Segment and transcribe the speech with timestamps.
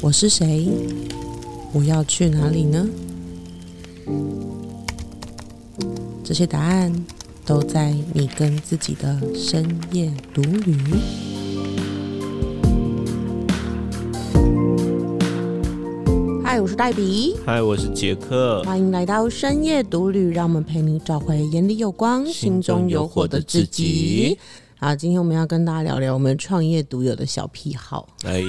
[0.00, 0.68] 我是谁？
[1.74, 2.88] 我要去哪里呢？
[6.24, 6.90] 这些答案
[7.44, 10.74] 都在你跟自己的深夜独旅。
[16.42, 24.38] 嗨，我是黛比，嗨，我是杰克，欢迎来到深夜独旅，让我们陪你找回眼里有光、心中有火的自己。
[24.82, 28.08] 好，今天我们要跟大家聊聊我们创业独有的小癖好。
[28.24, 28.42] 哎，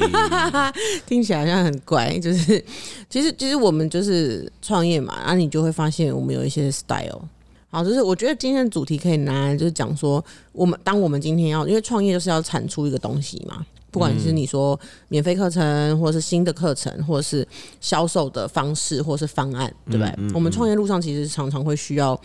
[1.05, 2.63] 听起来好像很怪，就是
[3.09, 7.21] 其实其实我们就是创业嘛，然后你就会发现我们有一些 style。
[7.69, 10.23] 好，就是我觉得今天的主题可以拿来就是讲说，
[10.53, 17.45] 我们当我们今天要因为创业就是要产出一个东西嘛，不管是你说免费课程，或者是新的课程，或者是
[17.81, 20.15] 销售的方式，或者是方案，对不对？
[20.33, 22.17] 我们创业路上其实常常会需要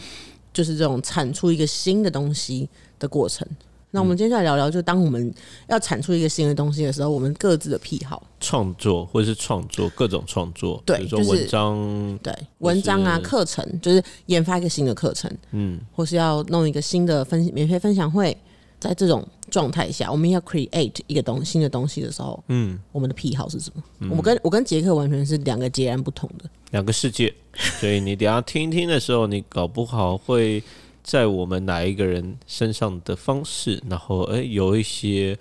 [0.52, 2.68] 就是这种产出一个新的东西
[3.00, 3.44] 的过程。
[3.92, 5.32] 那我们接下来聊聊，就当我们
[5.68, 18.36] 要产出一个新的东西的时候，我们各自的癖好、创作或者是创作各种创作，对，比如说文章，对，文章啊，课程，就是研发一个新的课程，嗯，或是要弄一个新的分免费分享会，
[18.78, 23.82] 在这种状态下，我们要 create 一个东新的东西的时候，嗯，我们的癖好是什么？
[24.10, 26.50] 我们跟我跟杰克完全是两个截然不同的。
[26.72, 30.62] 两个世界，所以你等下听听的时候，你搞不好会。
[31.06, 35.38] 在我们哪一个人身上的方式，然后哎，有一些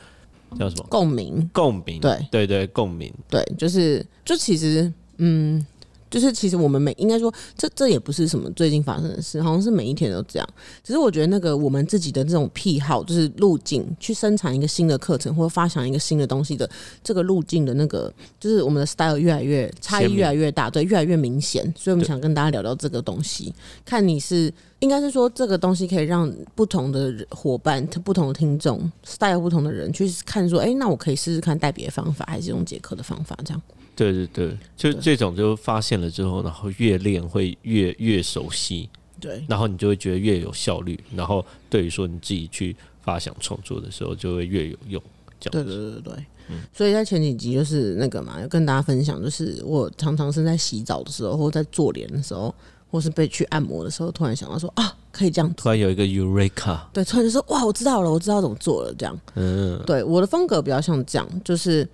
[0.60, 1.50] 叫什么共鸣？
[1.52, 5.66] 共鸣，对对对，共鸣，对，就是就其实，嗯。
[6.10, 10.48] 就是其实我们每应该说，这这也不是什么最近发生的事，好像是每一天都这样。
[10.84, 16.70] 只是我觉得那个我们自己的这种癖好，就是路径去生产一个新的课程或发想一个新的东西的
[17.04, 21.64] 这个路径的那个，就是我们的 style 越来越差异越来越大，对，越来越明显。
[21.78, 33.62] 所以我们想跟大家聊聊这个东西，看你是应该是说这个东西可以让不同的伙伴、不同的听众、style 不同的人去看，说，哎，那我可以试试看带别的方法，还是用杰克的方法这样。
[33.96, 38.90] 对对对，就这种就发现了之后，然后越练会越越熟悉，
[39.22, 45.02] 对，然后你就会觉得越有效率，然后对于说你自己去发想创作的时候，就会越有用。
[45.40, 52.54] 这样，对对对对对，嗯，所以在前几集就是那个嘛，要跟大家分享，就是我常常是在洗澡的时候，或在做脸的时候，
[52.92, 61.88] 或是被去按摩的时候，突然想到说啊，可以这样，突然有一个 Eureka，对，突然就说哇，我知道了，我知道怎么做了，这样，嗯，对，我的风格比较像这样，就是。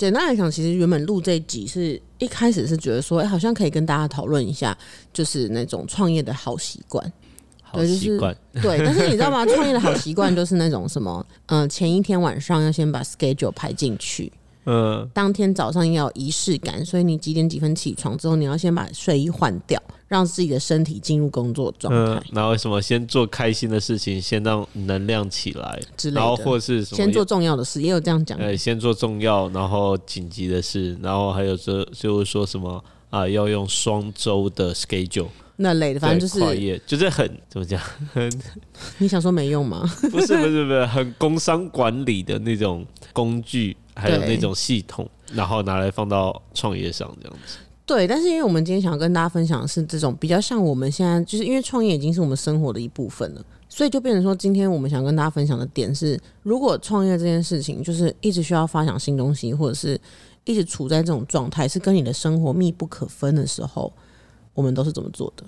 [0.00, 4.74] 简单来讲，其实原本录这集是一开始是觉得说，哎，好像可以跟大家讨论一下，
[5.12, 7.12] 就是那种创业的好习惯。
[7.60, 9.44] 好习惯，对，但是你知道吗？
[9.44, 14.32] 创业的好习惯就是那种什么，嗯，前一天晚上要先把 schedule 排进去。
[14.64, 19.78] 嗯，当天早上要仪式感，所以你几点几分起床之后，你要先把睡衣换掉，
[20.10, 22.20] 让自己的身体进入工作状态。
[22.32, 26.20] 然后什么先做开心的事情，先让能量起来之类的？
[26.20, 28.36] 然后或是先做重要的事，也有这样讲。
[28.40, 37.80] 呃，先做重要，然后紧急的事，然后还有这就是说什么啊，要用双周的 schedule 那类的，反正就是就是很怎么讲？
[38.12, 38.28] 很
[38.98, 39.88] 你想说没用吗？
[40.10, 43.76] 不是不是不是，很工商管理的那种工具。
[43.92, 47.58] 还有那种系统，然后拿来放到创业上这样子。
[47.90, 60.00] 对，但是因为我们今天想要跟大家分享的是这种比较像我们现在，就是因为创业已经是我们生活的一部分了，所以就变成说，今天我们想跟大家分享的点是，如果创业这件事情就是一直需要发想新东西，或者是
[60.44, 63.92] 一直处在这种状态，是跟你的生活密不可分的时候，
[64.54, 65.42] 我们都是怎么做的？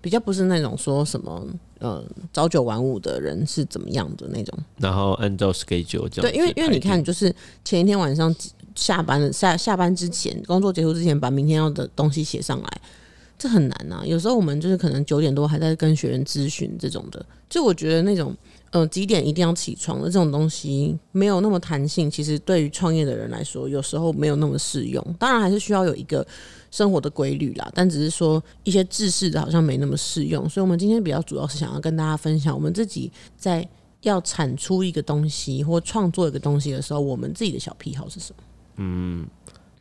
[0.00, 1.46] 比较不是那种说什么，
[1.80, 2.02] 嗯，
[2.32, 6.22] 朝九晚五的人是怎么样的那种，然后按照 schedule 这样。
[6.22, 7.32] 对，因为因为你看，就是
[7.62, 8.34] 前一天晚上
[8.74, 12.80] 下班的下下班之前，工作结束之前，把明天要的东西写上来，
[13.38, 14.02] 这很难啊。
[14.04, 18.34] 有时候我们就是可能九点多还在跟学员咨询这种的，就我觉得那种，
[18.70, 22.10] 嗯，几点一定要起床的这种东西，没有那么弹性。
[22.10, 25.04] 其实对于创业的人来说，有时候没有那么适用。
[25.18, 26.26] 当然还是需要有一个。
[26.72, 33.68] 生活的规律啦，但只是说一些制式的好像没那么适用，所以我们今天比较主要是想要跟大家分享，我们自己在
[34.00, 38.42] 要产出一个东西或创作一个东西的时候，我们自己的小癖好是什么？
[38.76, 39.26] 嗯，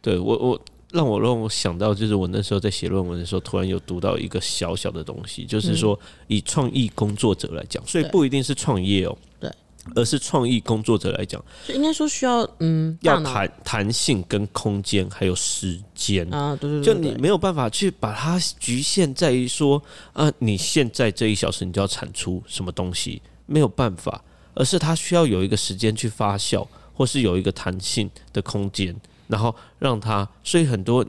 [0.01, 0.61] 对我我
[0.91, 9.17] 让我让我想到，就是我那时候在写论文的时候，突然有读到一个小小的东西，就是说以创意工作者来讲，所以不一定是创业哦。
[9.39, 9.51] 对。
[9.95, 19.81] 而是创意工作者来讲，就应该说需要嗯，要弹弹性跟空间，还有时间啊，对对对，就你没有办法去把它局限在于说，
[20.13, 24.23] 啊，你现在这一小时你就要产出什么东西，没有办法，
[24.53, 26.63] 而是它需要有一个时间去发酵，
[27.01, 28.95] 或是有一个弹性的空间，
[29.27, 31.03] 然后让他，所以很多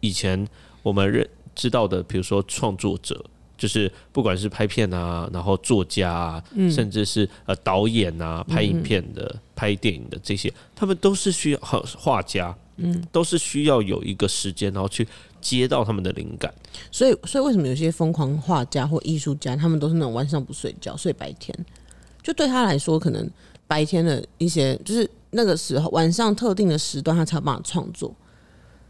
[0.00, 0.46] 以前
[0.82, 3.24] 我们认知道的，比如说创作者。
[3.56, 15.06] 就是不管是拍片啊，然后作家啊，甚至是呃导演啊，拍影片的、拍电影的这些，他们都是需要好画家，嗯，都是需要有一个时间，然后去
[15.42, 16.50] 接到他们的灵感。
[16.90, 21.54] 所以，所以为什么有些疯狂画家或艺术家，他们都是那种晚上不睡觉，睡白天？
[22.22, 23.30] 就对他来说，可能
[23.66, 28.14] 白天的一些，就是那个时候晚上特定的时段，他才有办法创作。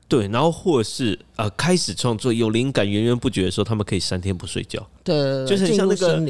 [0.08, 4.84] 对，然后或是呃开始创作有灵感源源不绝的时候，他们可以三天不睡觉。
[5.04, 5.14] 对，
[5.46, 6.20] 就是很像那个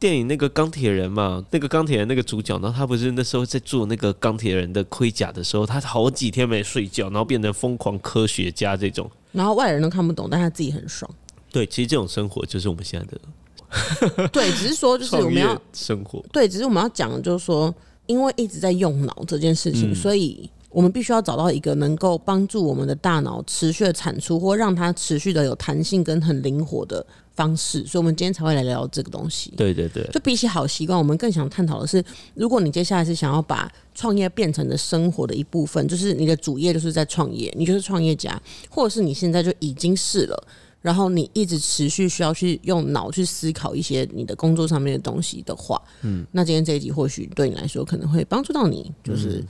[0.00, 9.10] 电影那个钢铁人嘛，那个钢铁人那个主角，然后他不是那时候在做那个钢铁人的盔甲的时候，他好几天没睡觉，然后变成疯狂科学家这种。
[9.32, 11.10] 然后外人都看不懂，但他自己很爽。
[11.52, 16.24] 对，其实这种生活就是我们现在的对，只是说就是我们要生活。
[16.32, 17.74] 对，只是我们要讲的就是说，
[18.06, 27.04] 因为一直在用脑这件事嗯情，所以我们必须要找到一个能够帮助我们的大脑持续的产出，或让它持续的有弹性跟很灵活的
[27.34, 27.84] 方式。
[27.86, 29.52] 所以，我们今天才会来聊这个东西。
[29.56, 32.04] 对对对，就比起好习惯，我们更想探讨的是，
[32.34, 40.46] 如果你接下来是想要把创业变成你的生活的一部分，就是你的主业就是在创业，你就是创业家，或者是你现在就已经是了，
[40.86, 49.44] 然后你一直持续需要去用脑去思考一些你的工作上面的东西的话，嗯，那今天这一集或许对你来说可能会帮助到你，就是、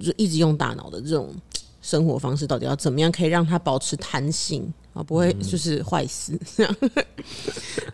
[0.00, 1.32] 就一直用大脑的这种
[1.80, 6.76] 生活方式，到底要怎么样可以让它保持弹性啊，不会就是坏死这样。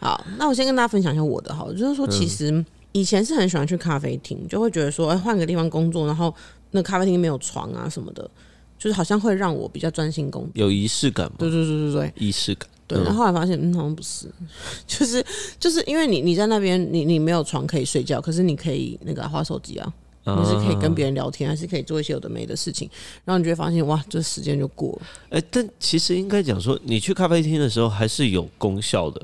[0.01, 6.35] 好，那我先跟大家分享一下我的哈，就是说其实以前是很喜欢去咖啡厅，就会觉得说，哎，换个地方工作，然后
[6.71, 8.31] 那咖啡厅没有床啊什么的，
[8.79, 10.51] 就是好像会让我比较专心工作。
[10.55, 11.37] 有仪式感吗？
[11.39, 12.69] 对对对对对仪式感。
[12.89, 14.31] 对，然后后来发现，嗯，好像不是，
[14.87, 15.25] 就是
[15.59, 19.93] 就是因为你你在那边，你你没有床可以睡觉，可是你可以那个啊划手机啊，
[20.25, 22.89] 你是可以跟别人聊天，还是可以做一些有的没的事情，
[23.25, 25.07] 然后你就会发现，哇，这时间就过了。
[25.31, 29.21] 哎、但其实应该讲说，你去咖啡厅的时候还是有功效的。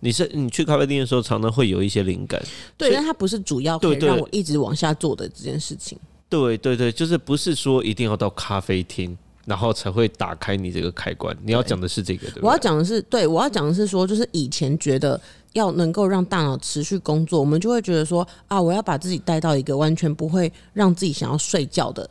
[0.00, 2.42] 你是你去咖啡厅的时候，常常会有一些灵感。
[2.76, 5.98] 对，但它不是主要让我一直往下做的这件事情。
[6.34, 9.16] 对对对，就是不是说一定要到咖啡厅，
[9.46, 11.36] 然后才会打开你这个开关。
[11.44, 12.42] 你要讲的是这个，对？
[12.42, 15.20] 我要讲的是，对我要讲的是说，就是以前觉得
[15.52, 22.08] 要能够让大脑持续工作，我们就会觉得说啊，我要把自己带到一个完全不会让自己想要睡觉的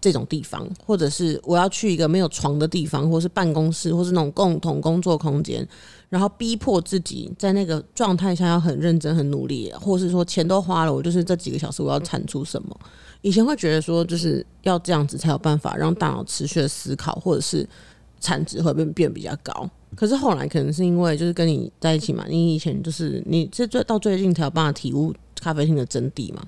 [0.00, 5.66] 这种地方，或者是我要去一个没有床的地方，或是办公室，或是那种共同工作空间，
[6.08, 12.78] 然后逼迫自己在那个状态下要很认真、很努力，或是说钱都花了，我就是这几个小时我要产出什么。
[13.22, 17.68] 以前会觉得说，就是要这样子才有办法让大脑持续的思考，或者是
[18.20, 19.68] 产值会变变比较高。
[19.94, 26.42] 可是后来可能是因为就是跟你在一起嘛，你以前就是你这最到最近才有办法体悟咖啡厅的真谛嘛。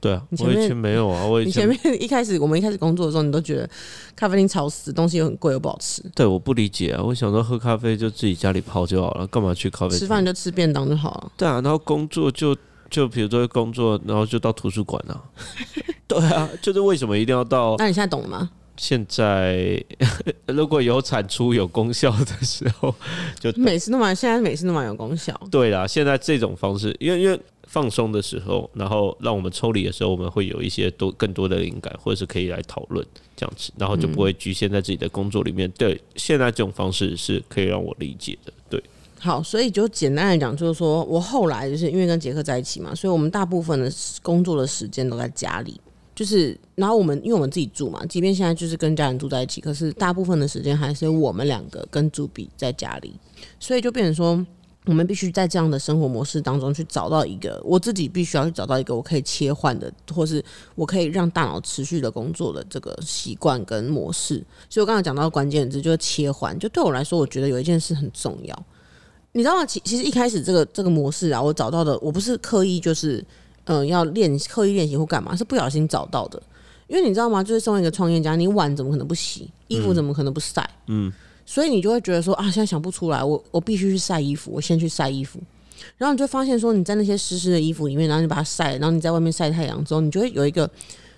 [0.00, 3.68] 对啊，我以前没有啊，我以你前面一开始我们一开始工作的时候，你都觉得
[4.14, 9.98] 咖啡厅吵死，东西又很贵又不好吃，对我不理解啊，我想说喝咖啡就自己家里泡就好了，干嘛去咖啡？
[9.98, 11.32] 吃饭就吃便当就好了。
[11.36, 12.56] 对啊，然后工作就
[12.88, 15.20] 就比如说工作，然后就到图书馆啊。
[16.18, 18.50] 对啊，就是为什么一定要到那你现在懂了吗？
[18.76, 19.84] 现在？
[20.46, 22.94] 如果有产出有功效的时候，
[23.38, 25.38] 就每次都蛮现在每次都蛮有功效。
[25.50, 25.86] 对啦。
[25.86, 33.04] 现在这种方式，因为因为放松的时候，然后让我们抽离的时候，我们会有一些多更多的灵感，或者是可以来讨论
[33.36, 35.68] 这样子，然后就不会局限在自己的工作里面。
[35.72, 38.52] 对，现在这种方式是可以让我理解的。
[38.70, 38.82] 对，
[39.18, 45.80] 好，所以就简单来讲，就是说我后来就是因为跟杰克在一起嘛，所以我们大部分的工作的时间都在家里。
[46.18, 53.14] 就是，然后我们因为我们自己住嘛，即便现在就是跟家人住在一起，可是大部分的时间还是我们两个跟朱比在家里，
[53.60, 54.44] 所以就变成说，
[54.86, 60.44] 我们必须在这样的生活模式当中去找到一个，我自己必须要去找到一个我可以切换的，或是
[60.74, 64.44] 我可以让大脑持续的工作的这个习惯跟模式。
[64.68, 68.66] 所以我刚才讲到关键字就是切换，就对我来说，我觉得有一件事很重要。
[69.30, 69.64] 你知道吗？
[69.64, 73.24] 其其实一开始这个这个模式啊，我找到的，我不是刻意就是
[73.68, 76.42] 嗯、呃要练刻意练习或干嘛，是不小心找到的。
[76.88, 77.44] 因为你知道吗？
[77.44, 79.48] 就是身为一个创业家，你碗怎么可能不洗？
[79.68, 80.68] 衣服怎么可能不晒？
[80.86, 81.12] 嗯，
[81.44, 85.38] 所以你就会觉得说啊，现在想不出来，我我必须去晒衣服，我先去晒衣服。
[85.96, 90.68] 然后你就发现说，你在那些湿湿的衣服里面，然后你把它晒，然后你在外面晒太阳之后，你就会有一个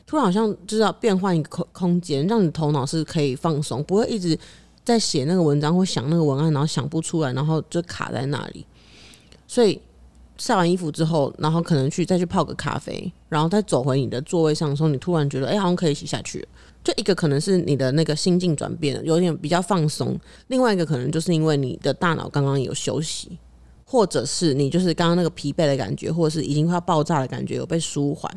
[0.07, 4.37] 突然好像就是要变换一个空空间，让你头脑是可以放松，不会一直
[4.85, 8.67] 在写那个文章或想那个文案，然后想不出来，然后就卡在那里。
[9.47, 9.81] 所以
[10.41, 16.47] 晒完衣服之后，然后可能去再去泡个咖啡，然后再走回你的座位上的时候，你突然觉得，哎、好像可以洗下去。
[16.83, 20.15] 就一个可能是你的那个心境转变，有点比较放松；
[20.47, 23.39] 另外一个可能就是因为你的大脑刚刚有休息，
[23.85, 28.35] 或者是你就是刚刚那个疲惫的感觉，或者是已经快要爆炸的感觉有被舒缓，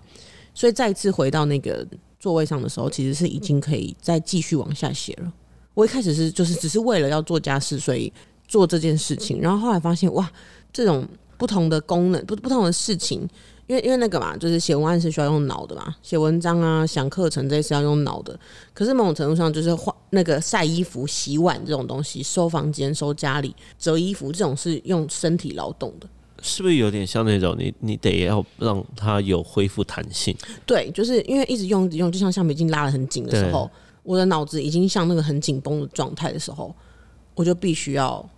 [0.53, 1.87] 所以再次回到那个
[2.19, 5.31] 座位上的时候，其实是已经可以再继续往下写了。
[5.73, 8.11] 我一开始是就是只是为了要做家事，所以
[8.45, 10.29] 做这件事情，然后后来发现哇，
[10.73, 13.27] 这种不同的功能，不不同的事情。
[13.65, 18.37] 因为因为那个嘛，就是写文案是需要用脑的嘛，写文章啊、想课程这些是要用脑的。
[18.73, 26.07] 可是某种程度上，就是换那个晒衣服、洗碗这种东西，收房间、收家里、折衣服这种是用身体劳动的。
[26.41, 30.35] 是不是有点像那种你你得要让它有恢复弹性？
[30.65, 33.71] 对，就是因为一直用一直用，就像橡皮筋拉的很紧的时候，
[34.03, 36.75] 我的脑子已经像那个很紧绷的状态的时候，
[37.33, 38.29] 我就必须要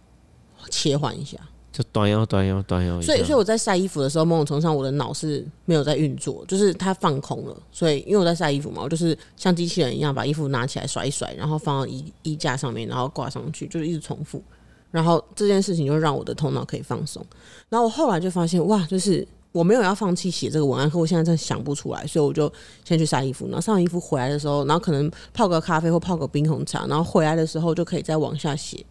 [0.70, 1.36] 切换一下。
[1.76, 7.58] 就端腰端腰端腰，所以所以我在晒衣服的时候，某种程度上我的脑是没有在运作，就是它放空了。
[7.70, 14.42] 所以因为我在晒衣服嘛，我就是像机器人一样把衣服拿起来甩一甩，然后放到衣衣架上面，然后挂上去，就是一直重复。
[14.90, 17.22] 然后这件事情就让我的头脑可以放松。
[17.68, 22.50] 然后我后来就发现，哇，就是我没有要放弃写这个文案，可我现在真的想不出来，所以我就
[22.86, 23.48] 先去晒衣服。
[23.48, 28.86] 然后晒完衣服回来的时候，然后可能泡个咖啡或泡个冰红茶，然后回来的时候就可以再往下写。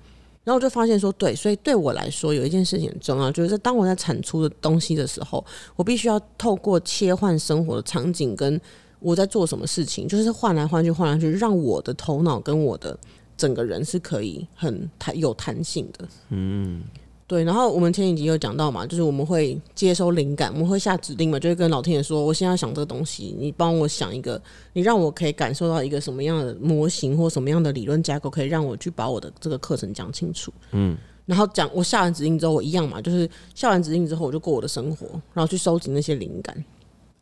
[0.45, 8.61] 然后我就发现说，对，所以对我来说有一件事情很重要，就是当我在产出的东西的时候，我必须要透过切换生活的场景，跟
[9.01, 12.99] 我在做什么事情，就是换来换去，换来去，让我的头脑跟我的
[13.37, 16.09] 整个人是可以很弹有弹性的。
[16.29, 16.83] 嗯。
[17.27, 24.41] 对，然后我们前几集有讲到嘛，就是我们会接收灵感，我们会下指令嘛，就会跟老天爷说，我现在想这个东西，你帮我想一个，
[24.75, 30.53] 你让我可以感受到一个什么样的模型或什么样的理论架构，可以让我去把我的这个课程讲清楚。
[30.73, 36.65] 嗯，然后讲我下完指令之后，我一样嘛，就是下完指令之后，我就过我的生活，然后去收集那些灵感。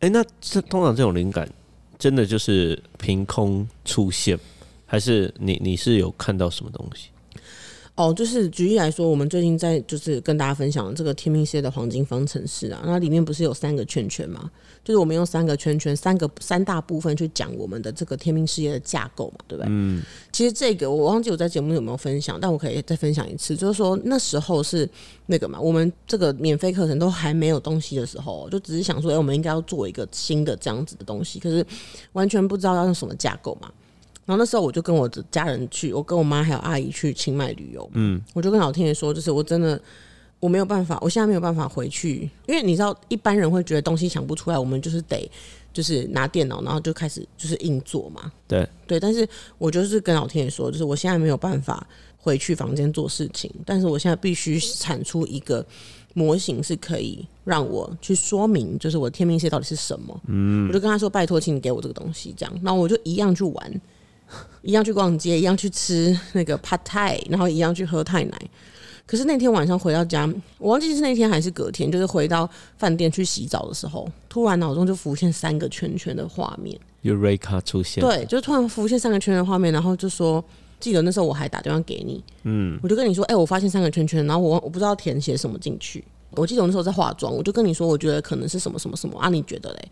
[0.01, 1.49] 哎，那这通常这种灵感
[1.97, 4.37] 真的就是凭空出现，
[4.85, 7.11] 还是你你是有看到什么东西？
[7.95, 14.51] 哦，就是举例来说，我们最近在就是跟大家分享这个天命事业的黄金方程式啊，那里面不是有三个圈圈吗？
[14.83, 19.67] 就是我们用三个圈圈、三个三大部分去讲我们的这个天命事业的架构嘛，对不对？
[19.71, 20.03] 嗯。
[20.33, 24.89] 其实这个我忘记我在节目有没有分享，但我可以再分享一次，就是说那时候是
[25.27, 31.65] 那个嘛，我们这个免费课程都还没有东西的时候，就只是想说，哎，我们应该要做一个新的这样子的东西，可是
[32.15, 33.71] 完全不知道要用什么架构嘛。
[34.25, 37.91] 然后那时候我就跟我的家人去，我跟我妈还有阿姨去清迈旅游。
[37.95, 39.81] 嗯，我就跟老天爷说，就是我真的
[40.39, 45.29] 我没有办法，我现在没有办法回去，因为你知道一般人会觉得东西想不出来，我们就是得
[45.73, 48.31] 就是拿电脑，然后就开始就是硬做嘛。
[48.47, 51.85] 对对，但是我就是跟老天爷说，就是我现在没有办法
[52.17, 55.67] 回去房间做事情，但是我现在必须产出一个
[56.15, 60.21] 模型，是可以让我去说明，就是我的天命线到底是什么。
[60.29, 63.81] 嗯，我就跟他说，拜托，请你给我这个东西，这样，那我就一样去玩。
[64.63, 68.39] 一样去逛街，一样去吃那个 Pad Thai，然后一样去喝泰奶。
[69.05, 72.49] 可是那天晚上回到家，我忘记是那天还是隔天，就是回到
[72.79, 76.79] 饭店去洗澡的时候，突然脑中就浮现三个圈圈的画面。
[77.03, 80.43] Eureka 出现，对，就突然浮现三个圈圈的画面，然后就说
[80.79, 86.03] 记得那时候我还打电话给你，嗯，我就跟你说，哎，我发现三个圈圈，然后我我不知道填写什么进去。
[86.31, 89.29] 我记得我那时候在化妆，我就跟你说，我觉得可能是什么什么什么啊？
[89.29, 89.89] 你觉得嘞？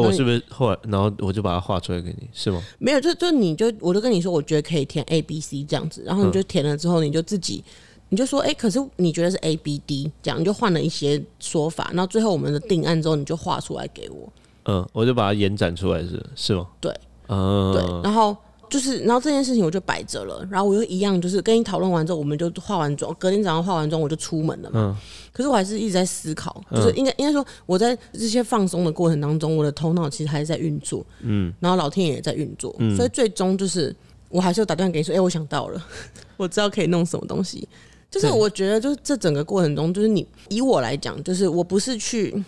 [0.00, 2.62] 我是不是后来，然后我就把它画出来给你，是吗？
[2.78, 7.62] 没有，就就你就我就跟你说，我觉得可以填 A B C 这样子，然后你就填了之后，你就自己
[8.08, 14.32] 你就说，哎，可是你觉得是 A B D 这样，你就换了一些说法，然后最后我们的定案之后，你就画出来给我。
[14.66, 16.66] 嗯，我就把它延展出来，是是吗？
[16.80, 16.92] 对，
[17.28, 18.36] 嗯，对，然后。
[18.68, 24.80] 就是，然后这件事情我就摆着了，然后我又一样，就是跟你讨论完之后，我们就化完妆，隔天早上化完妆我就出门了嘛。
[24.80, 24.96] 嗯。
[25.32, 31.04] 可是我还是一直在思考，就是应该应该说我在这些放松的过程当中，我的头脑其实还是在运作。
[31.20, 31.52] 嗯。
[31.60, 33.94] 然后老天也在运作，所以最终就是
[34.28, 35.84] 我还是打电话给你说，哎，我想到了，
[36.36, 37.68] 我知道可以弄什么东西。
[38.10, 42.44] 就是我觉得，就是这整个过程中，就是你以我来讲，就是我不是去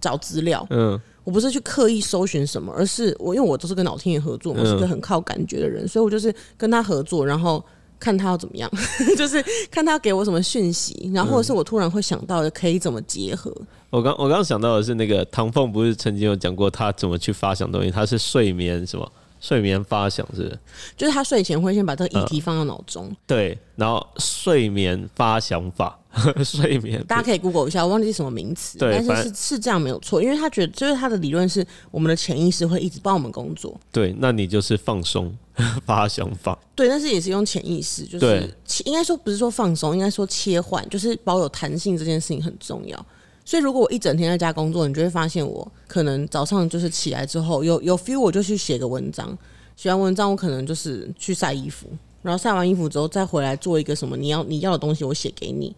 [0.00, 1.00] 找资料，嗯。
[1.26, 7.62] 我不是去刻意搜寻什么，而是我因为我都是跟老天爷合作，我是个很靠感觉的人，所以我就是跟他合作，然后
[7.98, 8.70] 看他要怎么样，
[9.18, 13.52] 就是看他给我什么讯息，然后或者是我突然会想到的可以怎么结合。
[13.90, 19.10] 我刚我刚刚想到的是那个唐凤，不是曾经有讲过他怎么去发想东西，他是睡眠什么？
[19.40, 20.58] 睡眠发想是，
[20.96, 25.98] 就是他睡前会先把这个议题放到脑中，对，然后睡眠发想法，
[26.44, 35.36] 睡眠大家可以 Google 一下，我忘记是什么名词，但是是是这样没有错，因为他觉得就是他的理论是我们的潜意识会一直帮我们工作，对，那你就是放松
[35.84, 43.06] 发想法，对，但是也是用潜意识，就是应该说不是说放松，应该说切换，就是保有弹性这件事情很重要。
[43.46, 49.38] 所以，如果我一整天在家工作，你就会发现我可能早上就是起来之后有有 feel，我就去写个文章。
[49.76, 51.86] 写完文章，我可能就是去晒衣服，
[52.22, 55.74] 然后晒完衣服之后再回来做一个什么你要你要的东西，我写给你。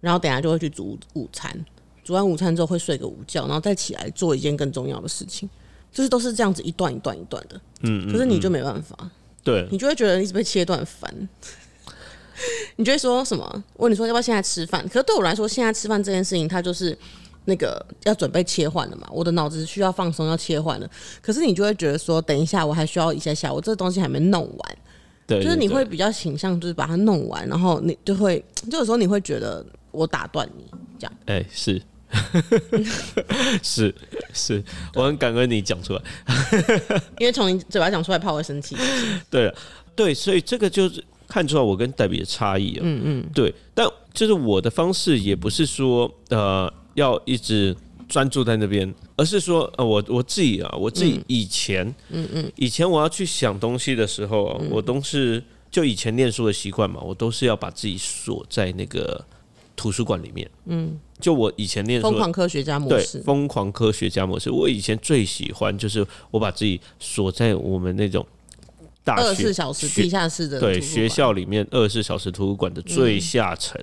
[0.00, 1.64] 然后等下就会去煮午餐，
[2.02, 5.48] 煮完午餐之后会睡个午觉，然后再起来做一件更重要的事情。
[5.92, 7.60] 就是都是这样子一段一段一段的。
[7.82, 8.10] 嗯。
[8.10, 8.96] 可是你就没办法。
[9.44, 9.68] 对。
[9.70, 11.28] 你就会觉得一直被切断烦。
[12.76, 13.64] 你就会说什么？
[13.76, 14.86] 问你说要不要现在吃饭？
[14.88, 16.96] 可是对我来说，现在吃饭这件事情，它就是
[17.46, 19.06] 那个要准备切换的嘛。
[19.10, 20.88] 我的脑子需要放松，要切换的。
[21.20, 24.78] 可是你就会觉得说，等一下，我还需要一下下，我这个东西还没弄完。
[25.26, 30.64] 对，就是你会比较倾向，就是把它弄完，然后你就会，就有时候你会觉得我打断你
[31.00, 31.12] 这样。
[31.26, 31.82] 哎、是
[33.60, 33.92] 是
[34.32, 34.62] 是，
[34.94, 36.02] 我很感恩你讲出来。
[37.18, 38.76] 因为从你嘴巴讲出来，怕我会生气。
[39.28, 39.54] 对了，
[39.96, 42.80] 对，所以这个就是看出来我跟黛比的差异啊。
[42.82, 47.76] 嗯嗯，对，但就是我的方式也不是说呃要一直
[48.08, 59.22] 专注在那边，而是说呃我我自己啊，我自己以前，嗯嗯，以前我要去想东西的时候啊，我都是就以前念书的习惯嘛，我都是要把自己锁在那个
[59.74, 60.48] 图书馆里面。
[60.66, 64.50] 嗯，就我以前念书疯狂科学家模对，式，疯狂科学家模式。
[64.50, 68.24] 我以前最喜欢就是我把自己锁在我们那种
[69.06, 73.80] 大二十四小时地下室的对学校里面二十四小时图书馆的最下层，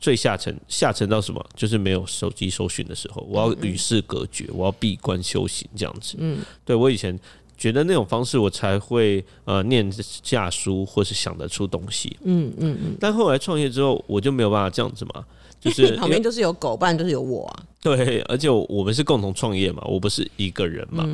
[0.00, 1.42] 最下层下层到什么？
[1.54, 6.16] 就是没有手机搜寻的时候，我要与世隔绝，我要闭关修行这样子。
[6.18, 7.16] 嗯，对我以前。
[7.58, 9.90] 觉得那种方式我才会呃念
[10.22, 12.96] 下书或是想得出东西，嗯嗯嗯。
[13.00, 15.24] 但后来创业之后，我就没有办法这样子嘛，
[15.58, 17.64] 就是旁边就是有狗，不然就是有我啊。
[17.80, 21.08] 对，而且我们是共同创业嘛，我不是一个人嘛，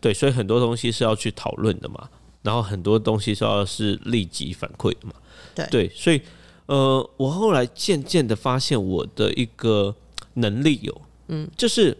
[0.00, 2.08] 对，所以很多东西是要去讨论的嘛，
[2.48, 5.12] 然后很多东西是要是立即反馈的嘛，
[5.70, 5.86] 对。
[5.94, 6.18] 所以
[6.64, 9.94] 呃，我后来渐渐的发现我的一个
[10.32, 11.94] 能力有，嗯，就是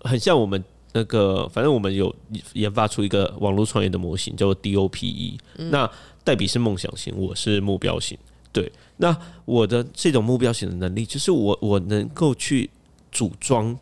[0.00, 0.60] 很像我们
[0.92, 2.12] 那个，反正我们有
[2.54, 5.38] 研发出一个网络创业的模型，叫做 DOPE，、
[5.70, 5.88] 那
[6.24, 8.18] 黛比是梦想型，我是目标型，
[8.52, 12.68] 对，那我的这种目标型的能力，就是我我能够去
[13.12, 13.78] 组装、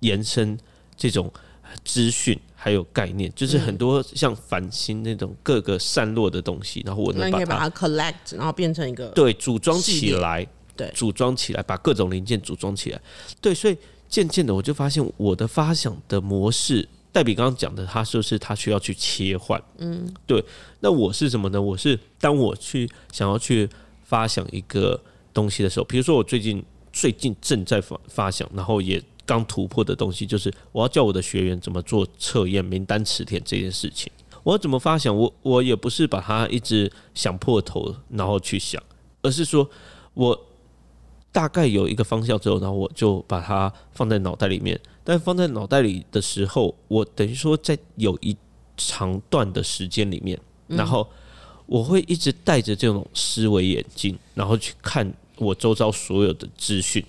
[0.00, 0.58] 延伸
[0.96, 1.32] 这种
[1.84, 10.46] 资讯还有概念，就是很多像繁星那种各个散落的东西，然后我能把它它 collect，然后变成一个对组装起来，
[10.76, 13.00] 对组装起来，把各种零件组装起来，
[13.40, 13.76] 对，所以
[14.08, 16.88] 渐渐的我就发现我的发想的模式。
[17.12, 20.40] 戴比刚刚讲的，他就是他需要去切换，嗯，对。
[20.78, 21.60] 那我是什么呢？
[21.60, 23.68] 我是当我去想要去
[24.04, 25.02] 发想一个
[25.34, 34.10] 东西的时候，比如说我最近最近正在发发想，然后也刚突破的东西，就是我要教我的学员怎么做测验名单词典这件事情。
[34.42, 35.16] 我怎么发想？
[35.16, 38.82] 我我也不是把它一直想破头，然后去想，
[39.22, 39.70] 而是说
[40.14, 40.46] 我
[41.30, 44.80] 大概有一个方向之后，然后我就把它放在脑袋里面。
[45.04, 48.36] 但放在脑袋里的时候，我等于说在有一
[48.76, 51.08] 长段的时间里面，然后
[51.66, 57.04] 我会一直带着这种思维眼镜，然后去看我周遭所有的资讯，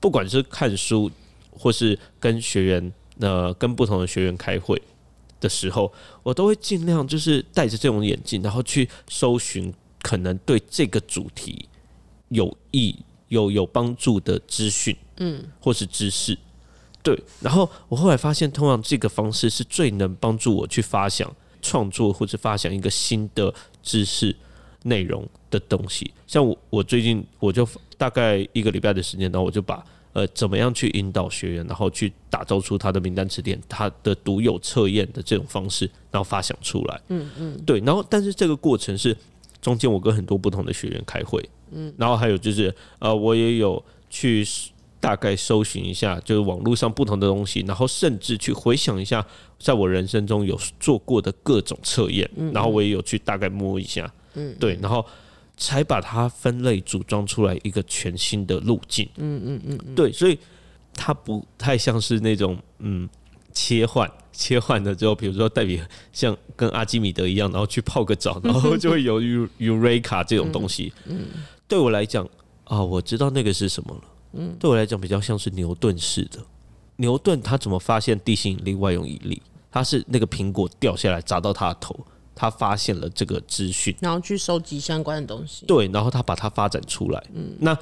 [0.00, 1.10] 不管是看书，
[1.52, 4.80] 或是跟学员呃跟不同的学员开会
[5.40, 11.68] 的时候，我都会尽量就是戴着这种眼镜，然后去搜寻可能对这个主题
[12.28, 12.96] 有益、
[13.28, 16.38] 有有帮助的资讯，嗯，或是知识。
[17.02, 21.28] 对，然后我后来发现，通常这个方式是最能帮助我去发想、
[21.60, 24.34] 创作或者发想一个新的知识
[24.84, 26.12] 内容的东西。
[26.28, 37.00] 像我，我最近我就大概一个礼拜的时间，然后我就把呃怎么样去引导学员，然后去打造出他的名单词典，他的独有测验的这种方式，然后发想出来。
[37.08, 37.80] 嗯嗯，对。
[37.80, 39.16] 然后，但是这个过程是
[39.60, 44.46] 中间我跟很多不同的学员开会，嗯，然后还有就是呃，我也有去。
[45.02, 49.26] 大概搜寻一下，就是网络上不同的东西，然后甚至去回想一下，
[49.58, 55.04] 在我人生中有做过的各种测验，然后我也有去大概摸一下，嗯，对，然后
[55.56, 60.38] 才把它分类组装出来一个全新的路径，嗯嗯嗯，对，所以
[60.94, 63.08] 它不太像是那种嗯
[63.52, 65.78] 切换切换的之后，比如说代表
[66.12, 71.26] 像跟阿基米德一样，然后去泡个澡，然后 就会有 Eureka 这种东西，嗯，
[71.68, 72.28] 对我来讲
[72.64, 74.00] 啊，我知道那个是什么了。
[74.32, 76.38] 嗯，对我来讲比较像是牛顿式的。
[76.96, 79.40] 牛顿他怎么发现地心引力、外用引力？
[79.70, 81.98] 他是那个苹果掉下来砸到他的头，
[82.34, 85.66] 他发现了这个资讯，然后去收集相关的东西。
[85.66, 87.22] 对，然后他把它发展出来。
[87.34, 87.76] 嗯，那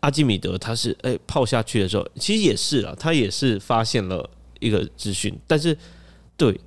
[0.00, 4.28] 阿基米德他是诶、泡下去的时候，其实也是啊，他也是发现了
[4.60, 5.76] 一个资讯，但是
[6.36, 6.58] 对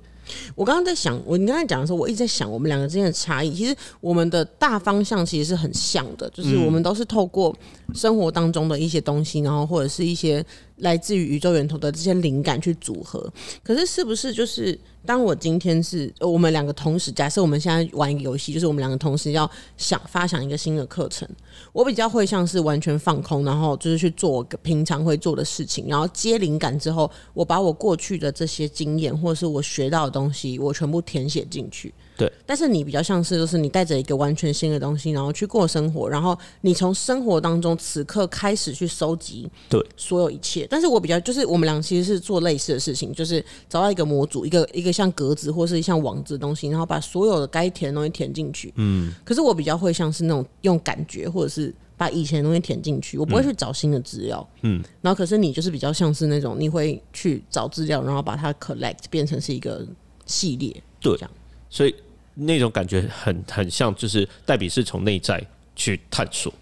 [0.54, 3.52] 我刚刚在想，我你刚才讲的时候，我一直在想我们两个之间的差异。
[3.52, 7.52] 其实我们的大方向其实是很像的，就是我们都是透过
[7.94, 10.44] 生活当中的一些东西，然后或者是一些
[10.76, 13.32] 来自于宇宙源头的这些灵感去组合。
[13.64, 21.28] 可是是不是就是当我今天是我们两个同时，假设我们现在玩一个游戏，就是我们两个同时要想发想一个新的课程，
[21.72, 31.92] 我比较会像是完全放空，然后就是去做我平常会做的事情，然后接灵感之后，我把我过去的这些经验或者是我学到的东西，我全部填写进去。
[32.20, 40.66] 对，但是你比较像是就是你带着一个完全新的东西，然后去过生活，然后你从生活当中此刻开始去收集对所有一切。
[40.68, 48.70] 但是我比较就是我们俩其实是做类似的事情，就是找到一个模组，一个一个像格子或是像网子的东西，然后把所有的该填的东西填进去。
[48.76, 51.74] 嗯，可是我比较会像是那种用感觉或者是。
[52.00, 54.48] 把以前的东西填进去，我不会去找新的资料。
[54.62, 59.86] 嗯，然后可是你就是比较像是那种你会去找资料，然后把它 collect 变成是一个
[60.24, 60.74] 系列。
[60.98, 61.30] 对这样
[61.68, 61.94] 所以
[62.34, 65.42] 那种感觉很很像，就是代比是从内在
[65.74, 66.52] 去探索，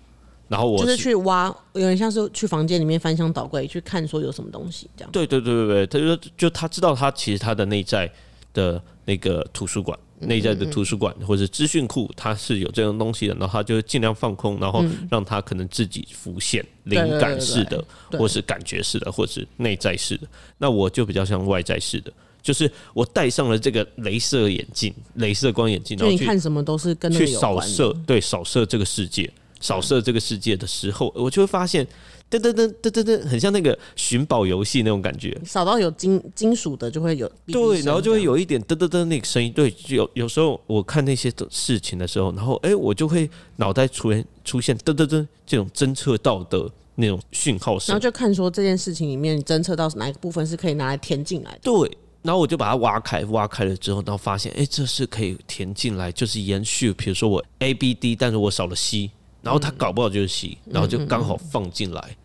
[0.49, 5.11] 然后我就是去挖，有点像是去房间里面翻箱倒柜去看说有什么东西这样。
[5.13, 8.11] 对对对对对，他就说就他知道他其实他的内在
[8.53, 9.99] 的那个图书馆。
[10.21, 20.27] 内在的图书馆或者资讯库，它是有这种东西的，然后他就尽量放空，然后让他可能自己浮现灵感式的，对或是感觉式的，或是内在式的。
[20.59, 22.13] 那我就比较像外在式的，
[22.49, 29.31] 就是我戴上了这个镭射眼镜、镭射光眼镜，然后去看什么都是跟那去个扫射。，对扫射这个世界，
[29.61, 31.87] 扫射这个世界的时候，我就会发现，
[32.31, 35.39] 噔噔噔噔噔噔，很像那个寻宝游戏那种感觉。
[35.45, 39.53] 扫到有金金属的就会有对，然后就会有一点噔噔噔那个声音。
[39.53, 48.03] 对，就有有时候我看那些的事情的时候，然后哎、我就会脑袋出现出现噔噔噔这种侦测到的那种讯号声然后。
[48.03, 51.61] 就看说这件事情里面侦测到哪一个部分是可以拿来填进来的。
[51.63, 56.93] 对，然后我就把它挖开，挖开了之后，然后发现，哎、这是可以填进来，就是延续。
[56.93, 59.11] 比如说我 A B D，但是我少了 C，
[59.43, 62.17] 然后它搞不好就是 C，、然后就刚好放进来。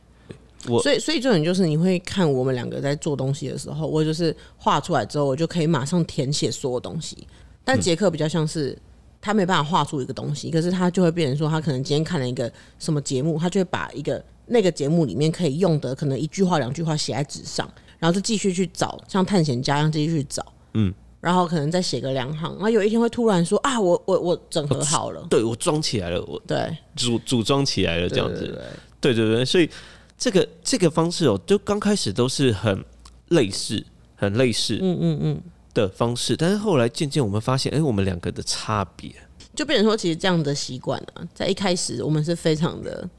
[0.67, 7.27] 我所以，所以这种就是你会看我们两个在做东西的时候，我就是画出来之后，我就可以马上填写所有东西。
[7.63, 8.77] 但杰克比较像是
[9.21, 17.69] 他没办法画出一个东西，可是他就会变成说，他可能今天看了一个什么节目，他就会把一个那个节目里面可以用的可能一句话、两句话写在纸上，
[18.03, 28.61] 然后就继续去找，像探险家一样继续去找，嗯，然后可能再写个两行，然后有一天会突然说啊，我我我整合好了，对我装起来了，我对，组组装起来了，这样子。
[28.99, 29.69] 对对对所以
[30.17, 32.83] 这个这个方式哦，就刚开始都是很
[33.29, 33.81] 类似、
[34.17, 35.41] 很类似，嗯嗯嗯。
[35.73, 39.11] 的方式，但是后来渐渐我们发现，哎，我们两个的差别，
[39.55, 43.09] 就变成说，其实这样的习惯啊，在一开始我们是非常的，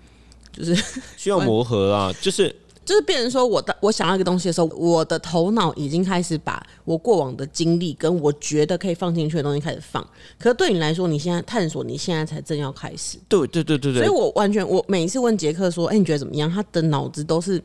[0.52, 0.72] 就是
[1.16, 10.06] 需要磨合啊，就是就是变成说我的我想要一个东西的时候，我的头脑已经开始把我过往的经历跟我觉得可以放进去的东西开始放。
[10.38, 13.18] 可是对你来说，你现在探索，你现在才正要开始。
[13.28, 17.62] 对对对对对所以我完全，我每一次问杰克说：“哎、你觉得怎么样？”他的脑子都是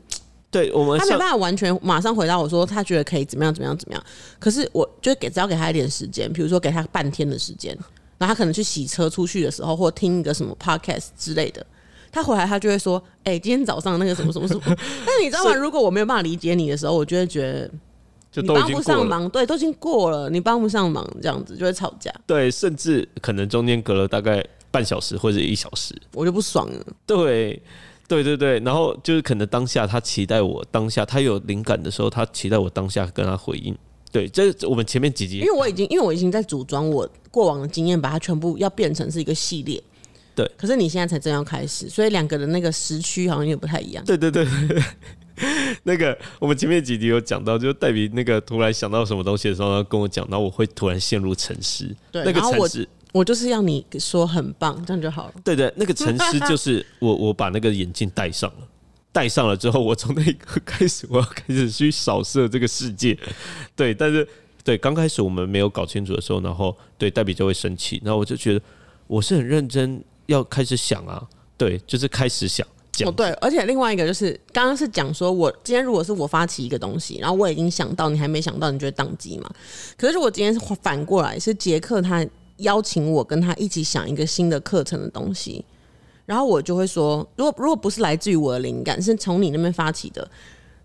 [0.50, 4.04] 对，我们 他没办法完全马上回答我说他觉得可以怎么样怎么样怎么样。
[4.38, 7.76] 可是我就给只要给他一点时间，比如说给他半天的时间，
[8.18, 11.64] 然后他可能去洗车出去的时候，或听一个什么 podcast 之类的。
[12.12, 14.62] 他回来，他就会说：“哎、今天早上那个什么什么什么。
[15.06, 15.54] ”但你知道吗？
[15.54, 17.70] 如果我没有办法理解你的时候，我就会觉得
[18.30, 26.86] 就都已你帮不上忙，对，都已经过了，你帮不上忙，这样子就会吵架，对，甚至可能中间隔了大概半小时或者一小时，我就不爽了。
[27.06, 27.62] 对。
[28.10, 33.72] 对对对，然后就是可能当下他期待我当下他有灵感的时候，他期待我当下跟他回应。
[34.10, 39.80] 对，这我们前面几集因为我已经，因为我已经在组装我过往的经验，把它全部要变成是一个系列。
[40.34, 44.04] 对，可是你现在才正要开始，所以两个的那个时区好像有点不太一样。
[44.04, 44.46] 对对对
[45.84, 51.84] 那个我们前面几集有讲到，就代比那个突然想到什么东西的时候，跟我讲，然后我会突然陷入沉思。
[52.12, 55.34] 对那个然后我沉思，我就是要你说很棒，这样就好了。
[55.42, 58.68] 对对，那个沉思就是我我把那个眼镜戴上了。
[59.12, 63.18] 戴上了之后，我从那一刻开始，我要开始去扫射这个世界。
[63.74, 64.28] 对，但是
[64.62, 68.60] 对刚开始我们没有搞清楚的时候，然后对黛比就会生气，然后我就觉得
[69.08, 71.22] 我是很认真要开始想啊，
[71.56, 79.50] 对，就是开始想讲哦，对，而且另外一个就是刚刚是讲说我今天如果是我发起一个东西，然后我已经想到，你还没想到，你就会宕机嘛。
[79.98, 82.24] 可是如果今天是反过来，是杰克他
[82.58, 85.64] 邀请我跟他一起想一个新的课程的东西，
[86.24, 90.30] 然后我就会说，如果如果不是来自于我的灵感，是从你那边发起的，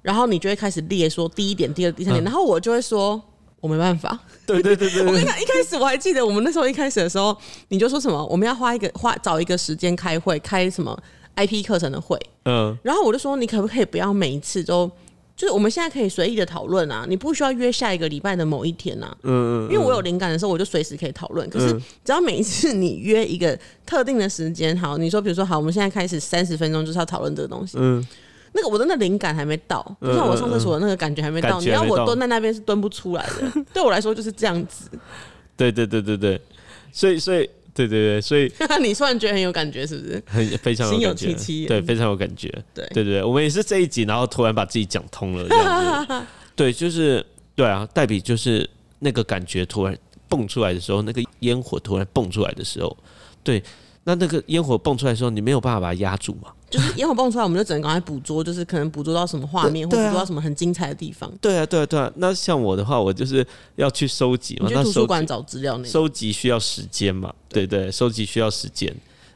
[0.01, 3.21] 然后你就会开始列说第一点、第二、第三点，然后我就会说。
[3.65, 5.01] 我没办法，对对对对。
[5.01, 7.35] 对我跟你讲，一开始我还记得，我们那时候一开始的时候，
[7.69, 10.95] 你就说什么，我们要花一个花找一个时间开会，开什么
[11.35, 14.87] IP 课程的会，嗯，然后我就说，你可不可以不要每一次都，
[15.35, 21.49] 就是我们现在可以随意的讨论啊，你不需要约下一个礼拜的某一天啊，嗯嗯，因为我有灵感的时候，我就随时可以讨论。
[21.49, 21.73] 可是
[22.03, 28.05] 只要每一次你约一个特定的时间，好，你说比如说好，我们现在开始三十分钟就是要讨论这个东西，嗯，
[28.57, 31.59] 那个我的那灵感还没到，就像我上厕所的那个感觉还没到。
[31.59, 34.89] 你要我蹲在那边是蹲不出来的， 对我来说就是这样子。
[35.57, 36.41] 对对对对对，
[36.93, 38.49] 所以所以对对对，所以
[38.81, 40.23] 你突然觉得很有感觉，是不是？
[40.25, 42.47] 很非常心有感觉戚戚焉对，非常有感觉。
[42.73, 46.27] 对对对对，我们也是这一集，然后突然把自己讲通了，这样子。
[46.55, 49.97] 对，就是对啊，代笔就是那个感觉突然
[50.29, 52.95] 蹦出来的时候，那个烟火突然蹦出来的时候，
[53.43, 53.61] 对，
[54.05, 56.51] 那那个烟火蹦出来的时候，你没有办法把它压住嘛？
[56.75, 61.31] 就是烟火蹦出来，我们就只能赶快捕捉，就是可能捕捉到什么画面，或对对啊捕捉到什么很精彩的地方。
[61.39, 62.11] 对啊，对啊，对啊。
[62.17, 63.45] 那像我的话，我就是
[63.77, 65.91] 要去收集嘛，你去那图书馆找资料那种。
[65.91, 67.33] 收集需要时间嘛？
[67.47, 68.93] 对对，收集需要时间。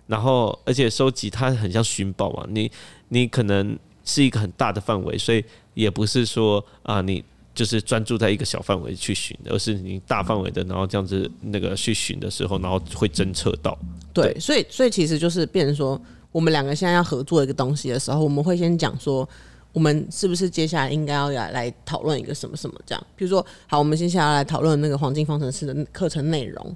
[0.07, 2.69] 然后，而且收集它很像寻宝嘛，你
[3.07, 5.41] 你可能是一个很大的范围，所以
[5.75, 7.23] 也不是说啊，你
[7.53, 13.77] 就是专注在一个小范围去寻，而是你大范围的，然后这样子那个去寻的时候，然后会侦测到。
[14.11, 19.27] 对，所以所以其实就是变成说，我们两个现在要合作一个东西的时候，我们会先讲说，
[19.73, 23.07] 我们是不是接下来应该要来来讨论一个什么什么这样？
[23.15, 26.75] 比如说，好，我们接下来来讨论那个黄金方程式的课程内容，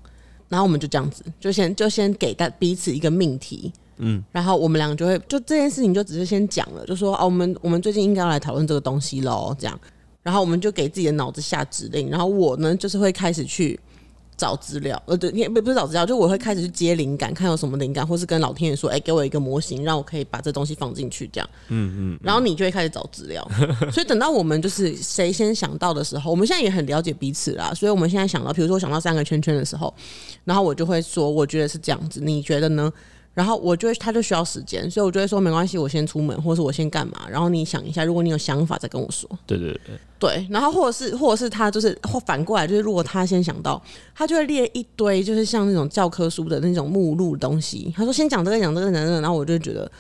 [0.50, 3.72] 然后我们就这样子，就先就先给大彼此一个命题。
[3.98, 9.80] 嗯，然后我们两个就会就这件事情就只是先讲了，就说哦，我们我们最近应该要来讨论这个东西喽，这样，
[10.24, 13.80] 然后我们就给自己的脑子下指令，然后我呢就是会开始去
[14.36, 23.48] 找资料，呃，对，也不不是找资料，就我会开始去接灵感，看有什么灵感，或是跟老天爷说，哎、给我一个模型，让我可以把这东西放进去，这样，嗯嗯，然后你就会开始找资料，
[23.92, 29.94] 所以等到我们就是谁先想到的时候，我们现在也很了解彼此啦，所以我们现在想到，比如说我想到三个圈圈的时候，
[30.44, 32.92] 然后我就会说，我觉得是这样子，你觉得呢？
[33.34, 39.30] 然后我就会，他就需要时间，所以我就会说没关系，我先出门，或是我先干嘛，然后你想一下，如果你有想法再跟我说。
[39.48, 43.82] 对对对，对，然后或者是或者是他就是或反过来就是，如果他先想到，
[44.14, 47.92] 他就会列一堆就是像那种教科书的那种目录的东西。
[47.96, 49.92] 他说先讲这个讲这个讲这个，然后我就会觉得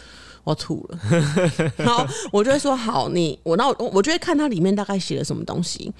[0.43, 0.99] 我吐了，
[1.77, 5.91] 然后我就会说好，你我那我我就会看他里面大概写了什么东西，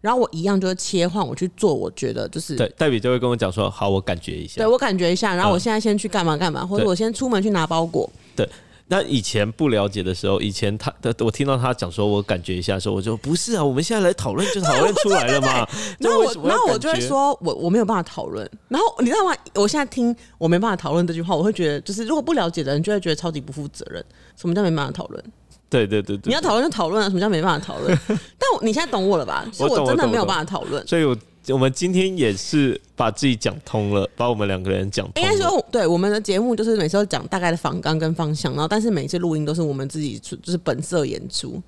[0.00, 4.66] 然后我一样就会切换我去做，我觉得就是对，代笔就会跟我讲说，好，我感觉一下对。
[4.66, 8.08] 我感觉一下，然后我嗯现在先去干嘛干嘛，或者我先出门去拿包裹。
[8.36, 8.48] 对
[8.90, 15.68] 那以前不了解的时候，以前他的我听到他讲说，我感觉一下的时候，我就不是啊，我们现在来讨论就讨论出来了嘛。
[16.00, 18.50] 然后我就为什，么要然后我就会，说，我我没有办法讨论。
[18.68, 19.36] 然后你知道吗？
[19.56, 24.02] 我现在听我没办法讨论这句话，我会觉得，就是如果不了解的人，就会觉得超级不负责任。
[24.36, 25.22] 什么叫没办法讨论？
[25.70, 27.08] 对对对对，你要讨论就讨论啊！
[27.08, 27.98] 什么叫没办法讨论？
[28.08, 29.46] 但我你现在懂我了吧？
[29.52, 30.86] 是我真的没有办法讨论。
[30.86, 31.16] 所以我
[31.48, 35.22] 我们今天也是把自己讲通了，把我们两个人讲通。
[35.22, 41.62] 应该说，对我们的节目就是每次都讲大概的仿纲跟方向，然后但是每次录音都是我们自己出，就是本色演出。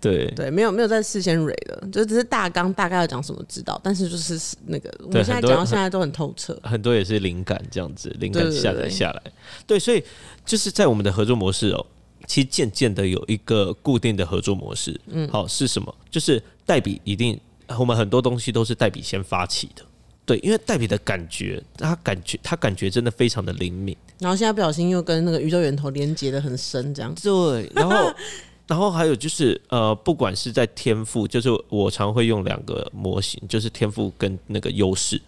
[0.00, 6.56] 对对，没有没有在事先蕊的，就只是大纲大概要讲什么知道，但是就是那个我们现在讲到现在都很透彻。
[6.62, 9.22] 很多也是灵感这样子，灵感下载下来。
[9.66, 10.00] 对，所以
[10.46, 11.84] 就是在我们的合作模式哦，
[12.28, 15.00] 其实渐渐的有一个固定的合作模式。
[15.08, 15.92] 嗯，好是什么？
[16.08, 17.40] 就是代笔一定，
[17.76, 19.82] 我们很多东西都是代笔先发起的。
[20.24, 23.96] 对，因为代笔的感觉，他感觉他感觉真的非常的灵敏。
[24.18, 27.30] 然后现在不小心又跟那个宇宙源头连接的很深，这样子。
[27.30, 28.14] 对，然后
[28.68, 35.18] 然后还有就是呃，不管是在天赋，就是我常会用两个模型，就是天赋跟那个优势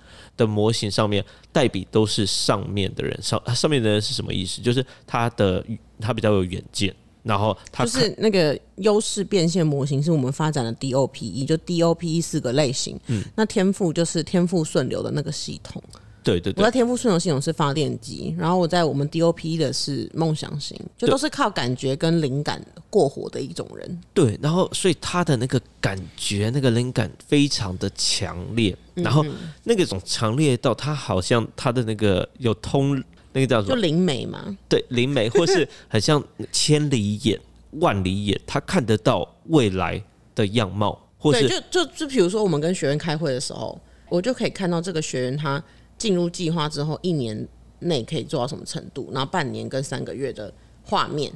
[0.41, 1.23] 的模型上面，
[1.53, 4.63] 代笔都是上面的人上上面的人是什么意思？
[4.63, 5.63] 就是他的
[6.01, 12.99] 他比较有远见，然后他就是那个优势变现模型是我们发展的 DOPE，就 DOPE 四个类型。
[13.09, 15.83] 嗯，那天赋就是天赋顺流的那个系统。
[16.23, 24.01] 对对对我在天赋顺流系统是发电机，然后我在我们 DOP 的是梦想型，就都是靠感觉跟灵感过活的一种人。
[24.13, 29.25] 对，然后所以他的那个感觉那个灵感非常的强烈，嗯然后
[29.65, 33.03] 那个种强烈到他好像他的那个有通
[33.33, 33.75] 那个叫什么？
[33.75, 37.41] 就灵媒嘛，对，灵媒，或是 很像千里眼、
[37.73, 40.03] 万里眼，他看得到未来
[40.35, 45.63] 的样貌，或对，是就就就比如说我们跟学员开会的时候，我就可以看到这个学员他
[46.01, 47.47] 进入计划之后，一年
[47.81, 50.51] 内可以做到什么程度，然后半年跟三个月的
[50.83, 51.31] 画面，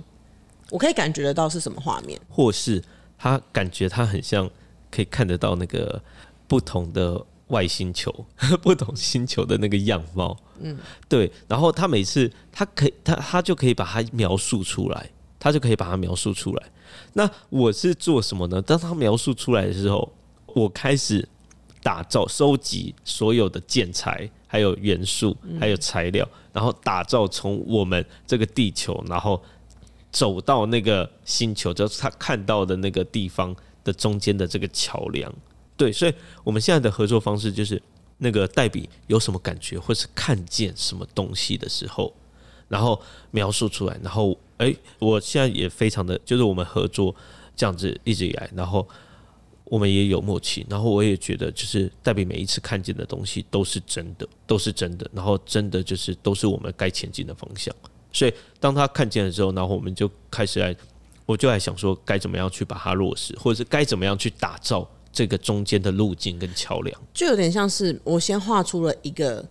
[0.70, 2.18] 我可以感觉得到是什么画面。
[2.30, 2.82] 或是
[3.18, 4.50] 他感觉他很像
[4.90, 6.02] 可以看得到那个
[6.48, 8.10] 不同的外星球、
[8.62, 10.34] 不同星球的那个样貌。
[10.60, 10.78] 嗯，
[11.10, 11.30] 对。
[11.46, 16.62] 然后他每次他可以他他就可以把它描述出来，他就可以把它描述出来。
[17.12, 18.62] 那我是做什么呢？
[18.62, 20.10] 当他描述出来的时候，
[20.46, 21.28] 我开始
[21.82, 29.42] 打造、收集所有的建材，还有元素，还有材料，然后打造从我们这个地球，然后
[30.12, 35.34] 走到那个星球，就是他看到的那个地方的中间的这个桥梁。
[35.76, 36.14] 对，所以
[36.44, 37.82] 我们现在的合作方式就是，
[38.18, 42.14] 那个代笔有什么感觉，或是看见什么东西的时候，
[42.68, 47.12] 然后描述出来，然后，诶哎、我现在也非常的，就是我们合作
[47.56, 48.86] 这样子一直以来，然后
[49.64, 57.74] 我们也有默契，然后我也觉得就是代表每一次看见的东西都是真的，都是真的，然后真的就是都是我们该前进的方向。
[58.12, 60.76] 所以当他看见了之后，然后我们就开始来，
[61.26, 67.02] 我就来想说该怎么样去把它落实，或者是该怎么样去打造这个中间的路径跟桥梁。
[67.12, 69.44] 就有点像是我先画出了一个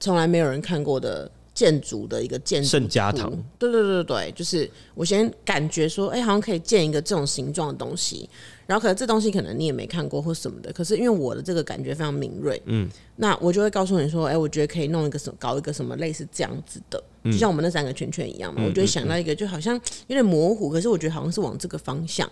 [0.00, 8.28] 从来没有人看过的建筑的一个建筑圣家堂对对对对，就是我先感觉说，哎、好像可以建一个这种形状的东西，
[8.66, 19.74] 然后可能这东西可能你也没看过或什么的，可是因为我的这个感觉非常敏锐，嗯，那我就会告诉你说，哎、我觉得可以弄一个什么，搞一个什么类似这样子的，就像我们那三个圈圈一样嘛，我就会想到一个就好像
[20.08, 22.30] 有点模糊，可是我觉得好像是往这个方向。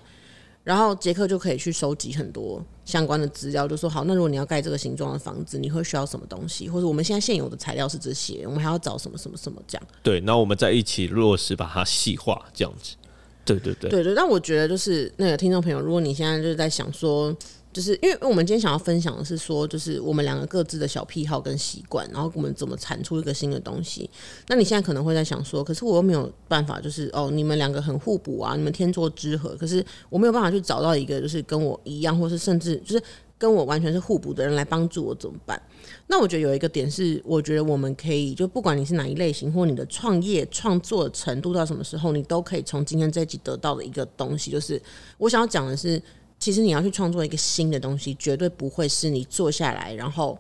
[0.64, 6.70] 然后杰克就可以去收集很多相关的资料，就说好，那如果你要盖这个形状的房子，你会需要什么东西？
[6.70, 9.87] 或者我们现在现有的材料是这些，我们还要找什么什么什么这样。
[10.03, 12.97] 对，然后我们再一起落实把它细化，这样子。
[13.44, 17.37] 对对对，对对，但我觉得就是那个听众朋友，如果你现在就是在想说，
[17.72, 24.09] 就是因为我们今天想要分享的是说，就是我们两个各自的小癖好跟习惯，然后我们怎么产出一个新的东西。
[24.48, 33.02] 那你现在可能会在想说，可是我又没有办法，就是哦，你们两个很互补啊，你们天作之合，可是我没有办法去找到一个就是跟我一样，或是甚至就是
[33.37, 35.61] 跟我完全是互补的人来帮助我，怎么办？
[36.07, 44.81] 那我觉得有一个点是，我觉得我们可以就不管你是哪一类型，或你的创业创作程度到什么时候，你都可以从今天这一集得到的一个东西，就是
[45.18, 46.01] 我想要讲的是，
[46.38, 50.38] 其实你要去创作一个新的东西，绝对不会是你坐下来然后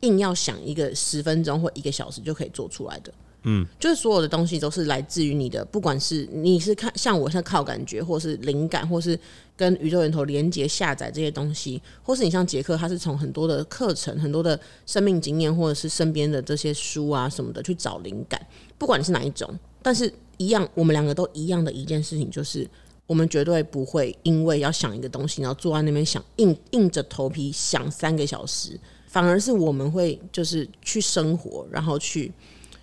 [0.00, 3.12] 硬要想一个十分钟或一个小时就可以做出来的。
[3.44, 9.18] 嗯，就是所有的东西都是来自于你的，不管是你是看像我是靠感觉，或是灵感，或是
[9.56, 18.40] 跟宇宙源头连接下载这些东西，或是你像杰克，他是从很多的课程、很多的生命经验，或者是身边的这些书啊什么的去找灵感。
[18.78, 19.52] 不管你是哪一种，
[19.82, 22.68] 但是一样，我们两个都一样的一件事情，就是
[23.08, 28.78] 我们绝对不会因为要想一个东西，然后坐在那边想硬硬着头皮想三个小时，
[29.08, 32.32] 反而是我们会就是去生活，然后去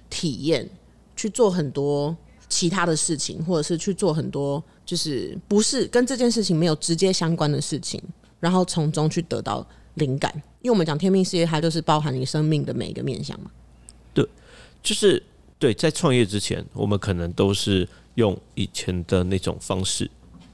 [0.09, 0.67] 体验，
[1.15, 2.15] 去做很多
[2.47, 8.01] 其他的事情，或者是去做很多就是不是跟这件事情没有直接相关的事情，
[8.39, 10.33] 然后从中去得到灵感。
[10.61, 13.49] 因为我们讲天命事业，它就是包含你生命的每一个面向嘛。
[14.13, 14.27] 对
[14.83, 15.21] 就是
[15.57, 20.09] 对，在创业之前，我们可能都是用以前的那种方式，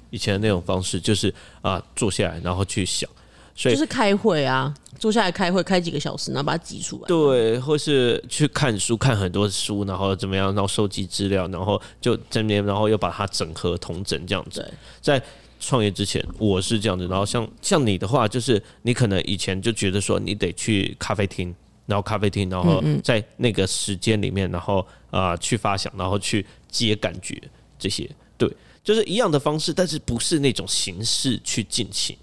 [0.09, 3.09] 以前的那种方式，就是啊，坐下来然后去想，
[3.55, 7.07] 所以就是开会啊，坐下来开会，开几个小时，然后把它挤出来。
[7.07, 14.73] 对，或是去看书，看很多书，然后怎么样，然后收集资料，然后就这边，然后又把它整合统整这样子。
[15.01, 15.21] 在
[15.57, 27.41] 创业之前，我是这样子，然后像像你的话，就是你可能以前就觉得说你得去咖啡厅，然后咖啡厅，然后在那个时间里面，然后啊、呃去发想，然后去接感觉
[27.79, 28.51] 这些，对，
[28.83, 32.17] 就是一样的方式，但是不是那种形式去进行。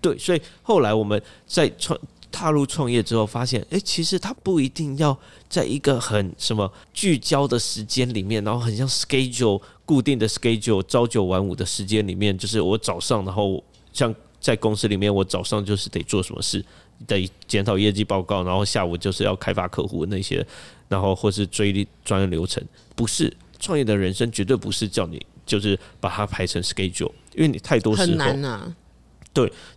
[0.00, 1.98] 对，所以后来我们在创
[2.32, 16.64] 踏入创业之后，发现，诶，其实它不一定要在一个很什么聚焦的时间里面，然后很像 schedule 固定的 schedule 朝九晚五的时间里面，就是我早上，然后像在公司里面，我早上就是得做什么事，
[17.06, 20.46] 得检讨业绩报告，然后下午就是要开发客户那些，
[20.88, 28.76] 然后或是追专业流程，不是创业的人生绝对不是叫你就是把它排成 schedule，因为你太多时候很难啊。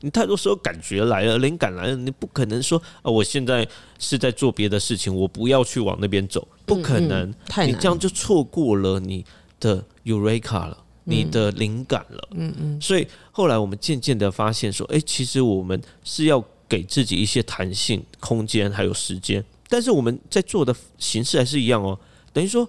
[0.02, 3.68] 你太多时候感觉来了，灵感来了，你不可能说啊，我现在
[4.00, 9.24] 是在做别的事情，我不要去往那边走，不可能，嗯太难你这样就错过了你
[9.60, 12.28] 的 Eureka 了，你的灵感了。
[12.32, 12.82] 嗯嗯。
[12.82, 22.00] 所以后来我们渐渐的发现说，诶，其实我们是要给自己一些弹性、空间还有时间，但是我们在做的形式还是一样哦，
[22.34, 22.68] 等于说。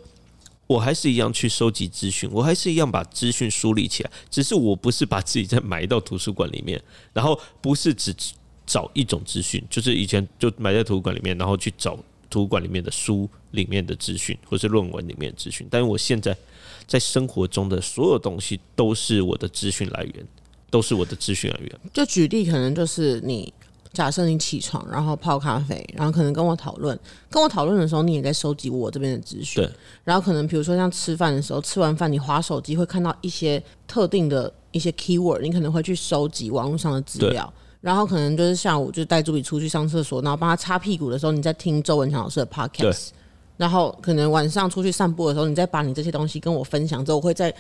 [0.75, 6.83] 我还是一样去收集资讯，我还是一样把资讯梳理起来，只是我不是把自己再埋到图书馆里面，
[7.13, 8.13] 然后不是只
[8.67, 11.95] 找一种资讯，就是以前就埋在图书馆里面，然后去找
[12.29, 15.65] 图书馆里面的书里面的资讯，或是论文里面的资讯。
[15.71, 16.37] 但是我现在
[16.89, 20.27] 在生活中的所有东西都是我的资讯来源，
[20.71, 21.71] 都是我的资讯来源。
[21.93, 23.53] 就举例，可能就是你
[23.95, 26.99] 假设你起床，然后泡咖啡，然后可能跟我讨论，
[27.31, 29.63] 跟我讨论的时候，你也在收集我这边的资讯。
[29.63, 29.73] 对。
[30.03, 37.51] 然后可能比如说像吃饭的时候，吃完饭你划手机会看到一些特定的一些 keyword，你可能会去收集网络上的资料。
[37.81, 43.11] 然后可能就是下午就带助理出去上厕所，然后帮他擦屁股的时候，你在听周文强老师的 podcast。
[43.57, 47.55] 然后可能晚上出去散步的时候，你再把你这些东西跟我分享之后，我会再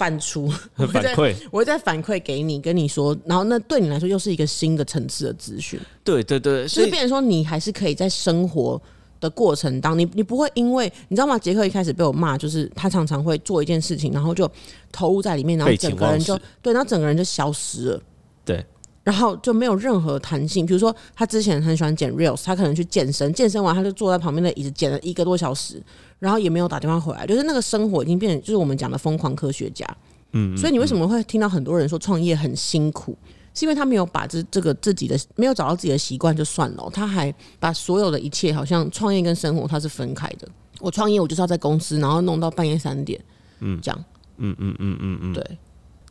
[0.00, 0.48] 翻出
[0.90, 8.80] 反馈，我会再反馈给你，跟你说，然后那对你来说又是一个新的层次的资讯，对对对，就所以是变成说你还是可以在生活
[9.20, 11.38] 的过程当，你你不会因为你知道吗？
[11.38, 14.50] 杰克一开始被我骂，就是他常常会做一件事情，然后就
[14.90, 18.02] 投入在里面，然后整个人就对，然后整个人就消失了。
[18.42, 18.64] 对，
[19.04, 20.64] 然后就没有任何弹性。
[20.64, 25.82] 比如说，他之前很喜欢剪 reels，他可能去健身，健身完他就坐在旁边的椅子剪了一个多小时，
[26.20, 29.84] 然后也没有打电话回来，就是那个生活已经变成就是我们讲的疯狂科学家。
[30.32, 33.18] 嗯，所以你为什么会听到很多人说创业很辛苦？
[33.52, 40.48] 是因为他没有把这这个自己的没有找到自己的习惯就算了哦，他还把所有的一切好像创业跟生活它是分开的。
[40.78, 43.20] 我创业我就是要在公司，然后弄到半夜三点，
[43.58, 44.04] 嗯，这样，
[44.36, 45.58] 嗯嗯嗯嗯嗯，对，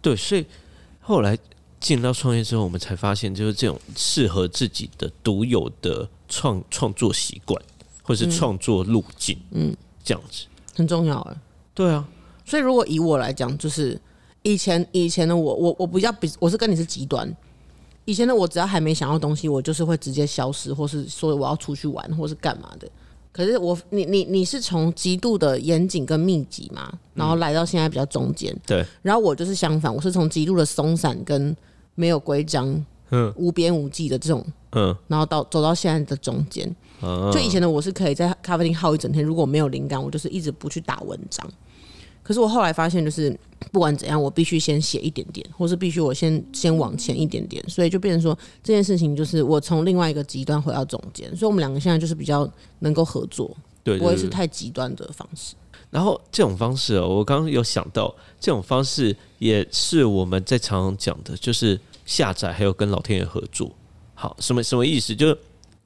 [0.02, 0.46] 对，所以
[1.00, 1.38] 后来
[1.80, 7.60] 进到创业之后，我们才发现，就是这种适合自己的独有的创创作习惯，
[8.04, 9.74] 或是创作路径，嗯，
[10.04, 10.46] 这样子。
[10.76, 11.38] 很重要哎。
[11.74, 12.08] 对啊，
[12.46, 14.00] 所以如果以我来讲，就是
[14.42, 17.34] 以前以前的我，我我比较比我是跟你是极端。
[18.06, 22.90] 以前的我只要还没想到东西，我就是会直接消失，或是说我要出去玩，或是干嘛的。
[23.32, 28.54] 可是我你你你是从极度的严谨跟密集嘛，然后来到现在比较中间。
[28.66, 31.56] 对，然后我就是相反，我是从极度的松散跟
[31.94, 36.76] 没有规章、嗯无边无际的这种，嗯，然后到走到现在的中间。
[37.02, 41.50] 啊就以前的我是可以在咖啡厅耗一整天，如果没有灵感，我就是一直不去打文章。
[42.22, 43.36] 可是我后来发现，就是
[43.72, 52.48] 不管怎样，我必须先写一点点，或是必须我先先往前一点点，所以就变成说这件事情就是我从另外一个极端回到中间，所以我们两个现在就是比较
[52.80, 53.48] 能够合作，
[53.84, 55.56] 对对对不会是太极端的方式。
[55.90, 63.72] 然后这种方式哦，我刚刚有想到，这种方式也是我们在常常讲的，就是下载还有跟老天爷合作。
[64.14, 65.16] 好，什么什么意思？
[65.16, 65.36] 就是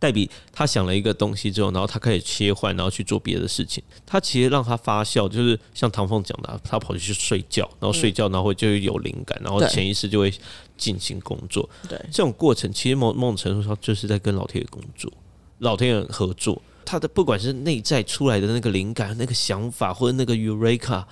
[0.04, 3.82] 黛比他想了一个东西之后，然后他开始切换，然后去做别的事情。
[4.06, 10.34] 他其实让他发酵，就是像唐凤讲的啊，他跑去睡觉，然后睡觉，然后就会有灵感，然后潜意识就会
[10.78, 11.70] 进行工作。
[11.88, 15.10] 对，这种过程其实某某种程度上就是在跟老天爷工作，
[15.60, 16.62] 老天爷合作。
[16.86, 21.06] 他的不管是内在出来的那个灵感、那个想法或者那个 Eureka，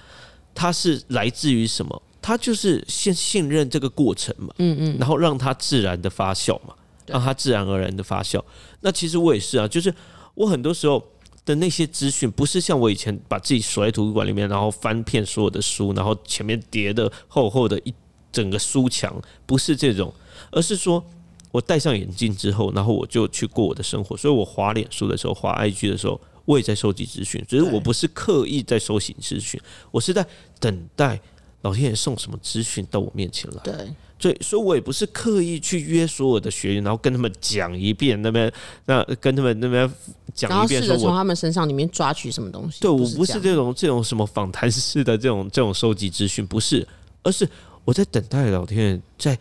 [0.54, 2.02] 它是来自于什么？
[2.22, 6.76] 他就是先信任这个过程嘛，嗯嗯，然后让他自然的发酵嘛，
[7.08, 8.40] 让他自然而然的发酵。
[8.82, 9.94] 那其实我也是啊，就是
[10.36, 11.02] 我很多时候
[11.46, 17.94] 的那些资讯，不是像我以前把自己锁在图书馆里面，然后翻遍所有的书，然后前面叠的厚厚的一
[18.32, 20.14] 整个书墙，不是这种，
[20.52, 21.04] 而是说
[21.52, 24.16] 我戴上眼镜之后，然后我就去过我的生活。
[24.16, 29.60] 所以我滑脸书的时候，滑 IG 的时候，我也在收集资讯，只是我不是刻意在收集资讯，
[29.92, 30.26] 我是在
[30.60, 31.20] 等待
[31.62, 33.58] 老天爷送什么资讯到我面前来。
[33.64, 38.52] 对，所以，所以我也不是刻意去约所有的学员，然后跟他们讲一遍，那边
[38.86, 39.92] 那跟他们那边
[40.36, 42.80] 讲一遍，后试着说我从他们身上里面抓取什么东西。
[42.82, 46.88] 对我不是这种这种什么访谈式的这种这种收集资讯，不是，
[47.24, 47.50] 而是
[47.84, 49.36] 我在等待老天爷在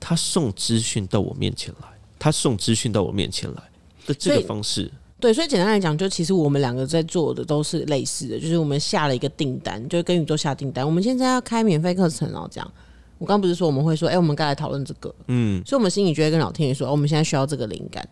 [0.00, 3.62] 他送资讯到我面前来，他送资讯到我面前来
[4.04, 10.84] 的这个方式，对，所以简单来讲，就其实我们两个在做的都是类似的，就是我们下了一个订单，就是跟宇宙下订单。
[10.84, 12.72] 我们现在要开免费课程哦，这样。
[13.18, 18.06] 我刚不是说我们会说，哎、我们该来讨论这个，嗯，所以我们心里就会跟老天爷说，哦我们现在需要这个灵感。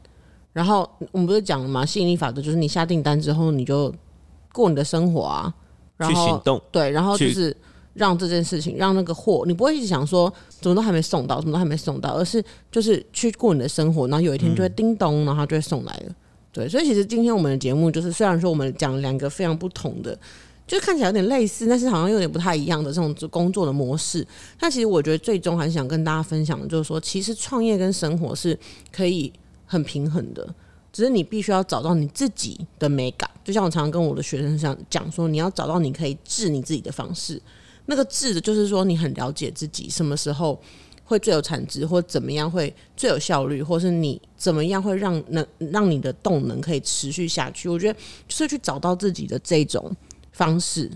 [0.52, 1.84] 然后我们不是讲了嘛？
[1.84, 3.92] 吸引力法则就是你下订单之后，你就
[4.52, 5.52] 过你的生活啊，
[5.96, 7.56] 然后去行动，对，然后就是
[7.94, 16.14] 让这件事情，让那个货，你不会一直想说怎么都还没送到，怎么都还没送到，而是就是去过你的生活，然后有一天就会叮咚，然后就会送来了。
[16.52, 20.14] 对，所以其实今天我们的节目就是，虽然说我们讲两个非常不同的，
[20.66, 24.26] 就看起来有点类似，但是好像有点不太一样的这种工作的模式。
[24.58, 28.58] 但其实我觉得最终还是想跟大家分享的，就是说，其实创业跟生活是
[28.90, 29.32] 可以
[29.66, 30.54] 很平衡的。
[30.92, 37.40] 只是你必须要找到你自己的美感，就像我常常跟我的学生讲讲说，你要找到你可以治你自己的方式。
[37.86, 40.60] 那个治的就是说，你很了解自己什么时候
[41.04, 47.70] 会最有产值，或怎么样会最有效率，或是你怎么样会让能让你的动能可以持续下去。
[47.70, 47.98] 我觉得
[48.28, 49.90] 就是去找到自己的这种
[50.32, 50.90] 方式，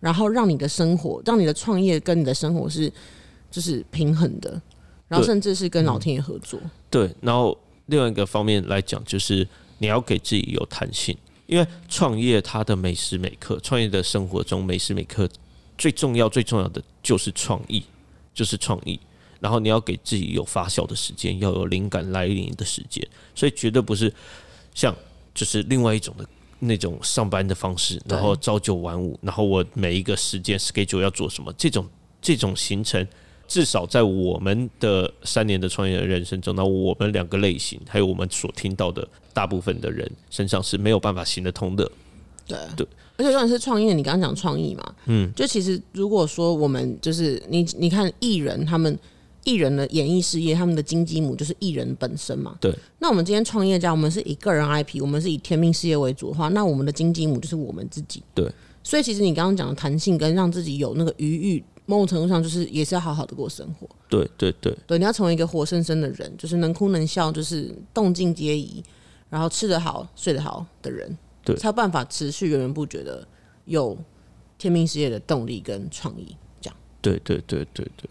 [0.00, 2.92] 然后让你的生活，让你的创业跟你的生活是
[3.50, 4.60] 就是平衡的，
[5.08, 6.60] 然后甚至是跟老天爷合作。
[6.88, 9.46] 对，然后另外一个方面来讲，就是
[9.78, 11.16] 你要给自己有弹性，
[11.46, 15.28] 因为创业它的每时每刻，创业的生活中每时每刻
[15.76, 17.82] 最重要最重要的就是创意，
[18.34, 18.98] 就是创意。
[19.40, 23.06] 然后你要给自己有发酵的时间，要有灵感来临的时间，
[23.36, 24.12] 所以绝对不是
[24.74, 24.92] 像
[25.32, 26.28] 就是另外一种的
[26.58, 31.86] 那种上班的方式，然后朝九晚五，然后我每一个时间 schedule 要做什么，这种
[32.20, 33.06] 这种行程，
[33.46, 41.90] 至少在我们的三年的创业的人生中，那我们两个类型，还有我们所听到的大部分的人身上是没有办法行得通的。
[42.46, 42.86] 对对，
[43.16, 48.98] 而且重点是创业，你刚刚讲创意嘛，嗯，就其实如果说我们就是你你看艺人他们。
[49.48, 52.58] 艺人的演艺事业，他们的金鸡母就是艺人本身嘛。
[52.60, 52.70] 对。
[52.98, 58.22] 那我们今天创业家，我们是以个人 IP，我们是以天命事业为主的话，那我们的金鸡母就是我们自己。
[58.34, 58.46] 对。
[58.82, 63.88] 所以其实你刚刚讲的弹性跟让自己有那个余裕，某种程度上就是也是要好好的过生活。
[64.10, 64.76] 对对对。
[64.86, 68.82] 对，你要成为一个活生生的人，就是能哭能笑，就是动静皆宜，
[69.30, 73.26] 然后吃得好、睡得好的人，对，才有办法持续源源不绝的
[73.64, 73.96] 有
[74.58, 76.34] 天命事业的动力跟创意。
[76.60, 76.76] 这样。
[77.00, 78.08] 对对对对对。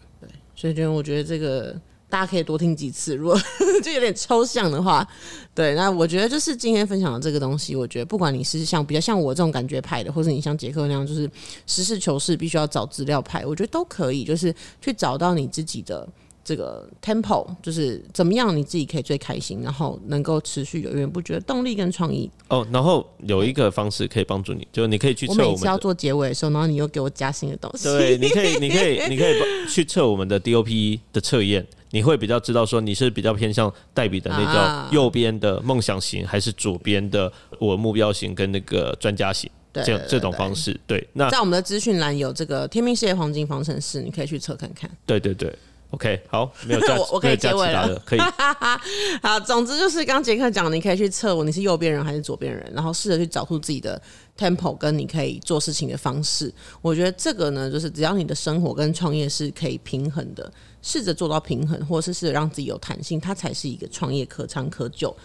[0.58, 1.80] 所以觉得我觉得这个。
[2.10, 3.38] 大家可以多听几次，如果
[3.84, 5.06] 就有点抽象的话，
[5.54, 11.30] 对，那我觉得就是今天分享的这个东西，我觉得不管你是像比较像我这种感觉派的，或者你像杰克那样就是
[11.66, 16.08] 实事求是，必须要找资料派，我觉得都可以，就是去找到你自己的
[16.48, 22.30] 这个 tempo，就是怎么样你自己可以最开心，然后能够持续有源不绝的动力跟创意。
[22.48, 27.84] 哦，然后有一个方式可以帮助你，就是你可以去测我每次要做结尾的时候，然后你又给我加新的东西。
[27.84, 29.34] 对，你可以，你可以，你可以
[29.68, 31.66] 去测我们的 DOP 的测验。
[31.90, 40.78] 你会比较知道说你是比较偏向代比的那叫右边的梦想型，还是左边的我目标型跟那个专家型，这这种方式。
[40.86, 44.90] 对，那在我们的资讯栏有这个天命事业黄金方程式，你可以去测看看。
[45.06, 45.54] 对对对。
[45.90, 48.18] OK，好，没有 我我可以结尾了，可以。
[49.22, 54.00] 好，总之就是刚杰克讲，你可以去测我你是右边人还是左边人，然后试着去找出自己的
[54.36, 56.52] tempo 跟你可以做事情的方式。
[56.82, 65.16] 我觉得这个呢，就是只要你的生活跟创业是可以平衡的，试着做到平衡，或者是试着让自己有弹性，它才是一个创业可长可久，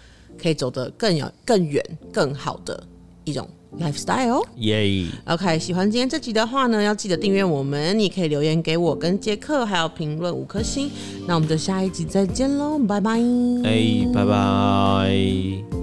[0.42, 1.84] 可以走得更有更远、
[2.14, 2.82] 更好的
[3.26, 3.50] 一种。
[3.80, 10.90] Lifestyle，耶！OK，喜欢今天这集的话呢，要记得订阅我们，你可以留言给我跟杰克，还有评论五颗星。
[11.28, 13.20] 那我们就下一集再见喽，拜拜！
[13.64, 15.83] 哎，拜拜。